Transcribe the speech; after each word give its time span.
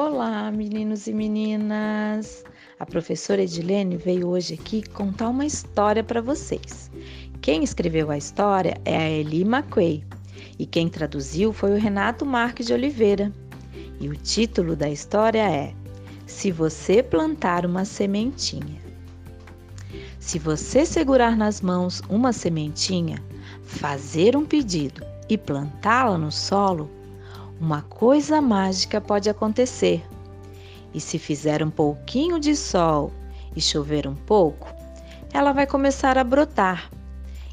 Olá, 0.00 0.48
meninos 0.52 1.08
e 1.08 1.12
meninas! 1.12 2.44
A 2.78 2.86
professora 2.86 3.42
Edilene 3.42 3.96
veio 3.96 4.28
hoje 4.28 4.54
aqui 4.54 4.88
contar 4.90 5.28
uma 5.28 5.44
história 5.44 6.04
para 6.04 6.22
vocês. 6.22 6.88
Quem 7.40 7.64
escreveu 7.64 8.08
a 8.08 8.16
história 8.16 8.80
é 8.84 8.96
a 8.96 9.10
Eli 9.10 9.40
McQuay 9.40 10.04
e 10.56 10.64
quem 10.64 10.88
traduziu 10.88 11.52
foi 11.52 11.72
o 11.72 11.80
Renato 11.80 12.24
Marques 12.24 12.68
de 12.68 12.72
Oliveira. 12.72 13.32
E 13.98 14.08
o 14.08 14.14
título 14.14 14.76
da 14.76 14.88
história 14.88 15.42
é 15.50 15.74
Se 16.28 16.52
você 16.52 17.02
plantar 17.02 17.66
uma 17.66 17.84
sementinha. 17.84 18.80
Se 20.20 20.38
você 20.38 20.86
segurar 20.86 21.36
nas 21.36 21.60
mãos 21.60 22.02
uma 22.08 22.32
sementinha, 22.32 23.20
fazer 23.64 24.36
um 24.36 24.46
pedido 24.46 25.04
e 25.28 25.36
plantá-la 25.36 26.16
no 26.16 26.30
solo, 26.30 26.88
uma 27.60 27.82
coisa 27.82 28.40
mágica 28.40 29.00
pode 29.00 29.28
acontecer. 29.28 30.04
E 30.94 31.00
se 31.00 31.18
fizer 31.18 31.62
um 31.62 31.70
pouquinho 31.70 32.38
de 32.38 32.54
sol 32.54 33.12
e 33.54 33.60
chover 33.60 34.06
um 34.06 34.14
pouco, 34.14 34.72
ela 35.32 35.52
vai 35.52 35.66
começar 35.66 36.16
a 36.16 36.24
brotar. 36.24 36.90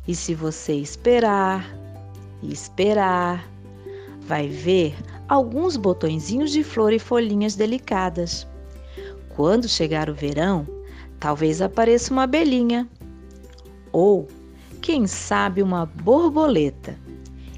E 0.08 0.16
se 0.16 0.36
você 0.36 0.74
esperar 0.74 1.66
e 2.42 2.54
esperar, 2.54 3.48
vai 4.22 4.48
ver 4.48 4.96
alguns 5.28 5.76
botõezinhos 5.76 6.52
de 6.52 6.64
flor 6.64 6.94
e 6.94 7.00
folhinhas 7.00 7.56
delicadas. 7.56 8.48
Quando 9.36 9.68
chegar 9.68 10.10
o 10.10 10.14
verão, 10.14 10.66
talvez 11.20 11.62
apareça 11.62 12.14
uma 12.14 12.24
abelhinha 12.24 12.88
ou, 13.92 14.28
quem 14.82 15.08
sabe, 15.08 15.62
uma 15.62 15.86
borboleta 15.86 16.96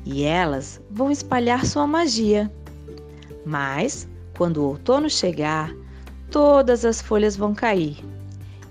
e 0.10 0.24
elas 0.24 0.82
vão 0.90 1.12
espalhar 1.12 1.66
sua 1.66 1.86
magia. 1.86 2.52
Mas, 3.46 4.08
quando 4.38 4.58
o 4.58 4.70
outono 4.70 5.10
chegar, 5.10 5.74
todas 6.32 6.86
as 6.86 7.02
folhas 7.02 7.36
vão 7.36 7.54
cair. 7.54 7.98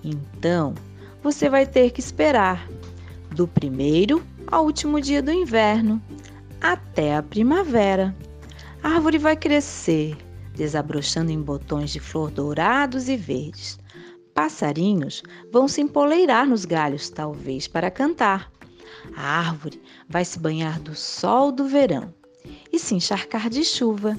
Então, 0.03 0.75
você 1.23 1.51
vai 1.51 1.67
ter 1.67 1.91
que 1.91 2.01
esperar 2.01 2.67
do 3.33 3.47
primeiro 3.47 4.23
ao 4.47 4.65
último 4.65 4.99
dia 4.99 5.23
do 5.23 5.31
inverno, 5.31 6.01
até 6.61 7.17
a 7.17 7.23
primavera. 7.23 8.17
A 8.83 8.91
árvore 8.91 9.19
vai 9.19 9.37
crescer, 9.37 10.17
desabrochando 10.55 11.31
em 11.31 11.43
botões 11.43 11.91
de 11.91 12.01
flor 12.01 12.31
dourados 12.31 13.11
e 13.11 13.17
verdes. 13.17 13.79
Passarinhos 14.33 15.23
vão 15.53 15.69
se 15.69 15.83
empoleirar 15.83 16.47
nos 16.47 16.65
galhos, 16.65 17.11
talvez 17.11 17.69
para 17.69 17.91
cantar. 17.91 18.51
A 19.17 19.23
árvore 19.23 19.81
vai 20.09 20.25
se 20.25 20.39
banhar 20.39 20.81
do 20.81 20.95
sol 20.95 21.53
do 21.53 21.67
verão 21.67 22.13
e 22.73 22.79
se 22.79 22.95
encharcar 22.95 23.49
de 23.49 23.65
chuva. 23.65 24.17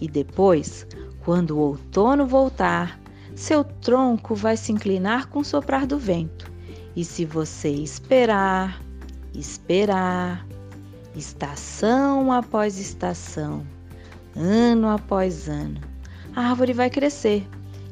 E 0.00 0.08
depois, 0.08 0.86
quando 1.24 1.52
o 1.52 1.60
outono 1.60 2.26
voltar, 2.26 3.00
seu 3.34 3.64
tronco 3.64 4.34
vai 4.34 4.56
se 4.56 4.72
inclinar 4.72 5.28
com 5.28 5.40
o 5.40 5.44
soprar 5.44 5.86
do 5.86 5.98
vento. 5.98 6.50
E 6.96 7.04
se 7.04 7.24
você 7.24 7.70
esperar, 7.70 8.80
esperar, 9.34 10.46
estação 11.16 12.32
após 12.32 12.78
estação, 12.78 13.66
ano 14.36 14.88
após 14.88 15.48
ano, 15.48 15.80
a 16.34 16.50
árvore 16.50 16.72
vai 16.72 16.90
crescer, 16.90 17.46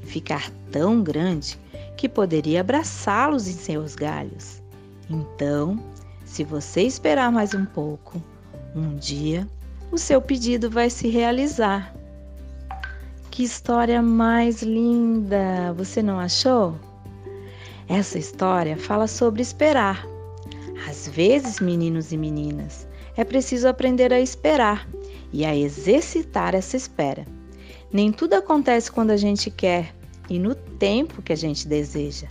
ficar 0.04 0.50
tão 0.70 1.02
grande 1.02 1.58
que 1.96 2.08
poderia 2.08 2.60
abraçá-los 2.60 3.48
em 3.48 3.52
seus 3.52 3.94
galhos. 3.94 4.61
Então, 5.08 5.78
se 6.24 6.44
você 6.44 6.82
esperar 6.82 7.30
mais 7.30 7.54
um 7.54 7.64
pouco, 7.64 8.22
um 8.74 8.96
dia 8.96 9.46
o 9.90 9.98
seu 9.98 10.22
pedido 10.22 10.70
vai 10.70 10.88
se 10.88 11.08
realizar. 11.08 11.94
Que 13.30 13.42
história 13.42 14.00
mais 14.00 14.62
linda! 14.62 15.72
Você 15.76 16.02
não 16.02 16.18
achou? 16.18 16.74
Essa 17.88 18.18
história 18.18 18.76
fala 18.76 19.06
sobre 19.06 19.42
esperar. 19.42 20.06
Às 20.88 21.06
vezes, 21.08 21.60
meninos 21.60 22.10
e 22.12 22.16
meninas, 22.16 22.88
é 23.16 23.24
preciso 23.24 23.68
aprender 23.68 24.12
a 24.12 24.20
esperar 24.20 24.88
e 25.32 25.44
a 25.44 25.54
exercitar 25.54 26.54
essa 26.54 26.76
espera. 26.76 27.26
Nem 27.92 28.10
tudo 28.10 28.34
acontece 28.34 28.90
quando 28.90 29.10
a 29.10 29.16
gente 29.16 29.50
quer 29.50 29.94
e 30.30 30.38
no 30.38 30.54
tempo 30.54 31.20
que 31.20 31.32
a 31.32 31.36
gente 31.36 31.68
deseja. 31.68 32.28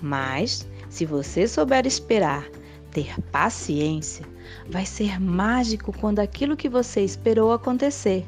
Mas, 0.00 0.66
se 0.90 1.06
você 1.06 1.48
souber 1.48 1.86
esperar 1.86 2.46
ter 2.90 3.18
paciência, 3.30 4.26
vai 4.68 4.84
ser 4.84 5.20
mágico 5.20 5.92
quando 5.92 6.18
aquilo 6.18 6.56
que 6.56 6.68
você 6.68 7.02
esperou 7.02 7.52
acontecer. 7.52 8.26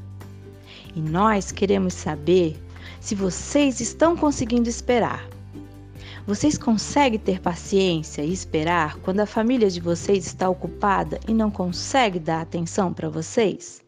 E 0.94 1.00
nós 1.00 1.50
queremos 1.50 1.92
saber 1.92 2.56
se 3.00 3.16
vocês 3.16 3.80
estão 3.80 4.16
conseguindo 4.16 4.68
esperar. 4.68 5.28
Vocês 6.24 6.56
conseguem 6.56 7.18
ter 7.18 7.40
paciência 7.40 8.22
e 8.22 8.32
esperar 8.32 8.96
quando 8.98 9.18
a 9.18 9.26
família 9.26 9.68
de 9.68 9.80
vocês 9.80 10.24
está 10.24 10.48
ocupada 10.48 11.18
e 11.26 11.34
não 11.34 11.50
consegue 11.50 12.20
dar 12.20 12.42
atenção 12.42 12.94
para 12.94 13.08
vocês? 13.08 13.82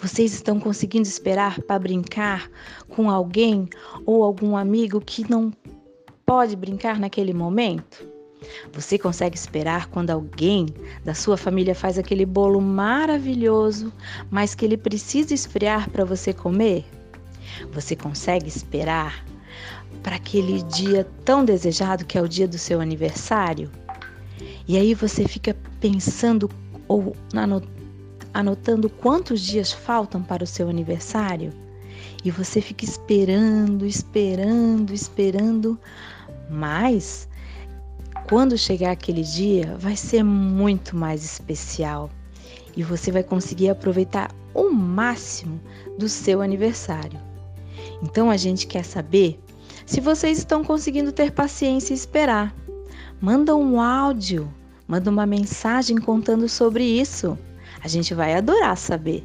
Vocês 0.00 0.32
estão 0.32 0.58
conseguindo 0.58 1.06
esperar 1.06 1.60
para 1.60 1.78
brincar 1.78 2.50
com 2.88 3.10
alguém 3.10 3.68
ou 4.06 4.24
algum 4.24 4.56
amigo 4.56 4.98
que 4.98 5.30
não 5.30 5.52
pode 6.28 6.54
brincar 6.54 7.00
naquele 7.00 7.32
momento? 7.32 8.06
Você 8.74 8.98
consegue 8.98 9.34
esperar 9.34 9.86
quando 9.86 10.10
alguém 10.10 10.66
da 11.02 11.14
sua 11.14 11.38
família 11.38 11.74
faz 11.74 11.98
aquele 11.98 12.26
bolo 12.26 12.60
maravilhoso, 12.60 13.90
mas 14.30 14.54
que 14.54 14.66
ele 14.66 14.76
precisa 14.76 15.32
esfriar 15.32 15.88
para 15.88 16.04
você 16.04 16.34
comer? 16.34 16.84
Você 17.72 17.96
consegue 17.96 18.46
esperar 18.46 19.24
para 20.02 20.16
aquele 20.16 20.62
dia 20.64 21.08
tão 21.24 21.46
desejado 21.46 22.04
que 22.04 22.18
é 22.18 22.20
o 22.20 22.28
dia 22.28 22.46
do 22.46 22.58
seu 22.58 22.78
aniversário? 22.78 23.70
E 24.68 24.76
aí 24.76 24.92
você 24.92 25.26
fica 25.26 25.56
pensando 25.80 26.50
ou 26.86 27.16
anotando 28.34 28.90
quantos 28.90 29.40
dias 29.40 29.72
faltam 29.72 30.22
para 30.22 30.44
o 30.44 30.46
seu 30.46 30.68
aniversário? 30.68 31.54
E 32.22 32.30
você 32.30 32.60
fica 32.60 32.84
esperando, 32.84 33.86
esperando, 33.86 34.92
esperando, 34.92 35.78
mas 36.48 37.28
quando 38.28 38.58
chegar 38.58 38.90
aquele 38.90 39.22
dia, 39.22 39.76
vai 39.78 39.96
ser 39.96 40.22
muito 40.22 40.96
mais 40.96 41.24
especial 41.24 42.10
e 42.76 42.82
você 42.82 43.10
vai 43.10 43.22
conseguir 43.22 43.70
aproveitar 43.70 44.30
o 44.54 44.70
máximo 44.70 45.60
do 45.98 46.08
seu 46.08 46.42
aniversário. 46.42 47.18
Então 48.02 48.30
a 48.30 48.36
gente 48.36 48.66
quer 48.66 48.84
saber 48.84 49.40
se 49.86 50.00
vocês 50.00 50.38
estão 50.38 50.62
conseguindo 50.62 51.10
ter 51.10 51.32
paciência 51.32 51.92
e 51.92 51.96
esperar. 51.96 52.54
Manda 53.20 53.56
um 53.56 53.80
áudio, 53.80 54.52
manda 54.86 55.10
uma 55.10 55.26
mensagem 55.26 55.96
contando 55.96 56.48
sobre 56.48 56.84
isso. 56.84 57.38
A 57.82 57.88
gente 57.88 58.14
vai 58.14 58.34
adorar 58.34 58.76
saber. 58.76 59.22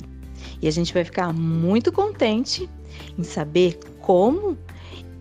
E 0.62 0.67
a 0.67 0.72
gente 0.72 0.94
vai 0.94 1.03
ficar 1.03 1.33
muito 1.33 1.91
contente 1.91 2.69
em 3.17 3.23
saber 3.23 3.78
como 4.00 4.57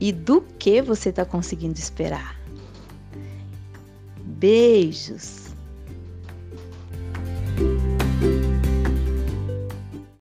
e 0.00 0.12
do 0.12 0.40
que 0.58 0.82
você 0.82 1.10
está 1.10 1.24
conseguindo 1.24 1.78
esperar. 1.78 2.36
Beijos! 4.24 5.51